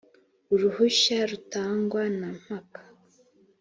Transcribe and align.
uruhushya 0.53 1.17
rutangwa 1.31 2.01
nta 2.17 2.29
mpaka 2.41 2.81